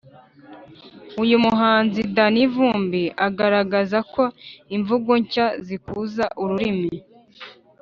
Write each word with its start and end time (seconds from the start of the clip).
uyu 1.23 1.35
muhanzi 1.45 1.99
danny 2.15 2.41
vumbi 2.53 3.03
agaragaza 3.27 3.99
ko 4.13 4.23
imvugo 4.75 5.11
nshya 5.21 5.47
zikuza 5.65 6.25
ururimi 6.41 6.93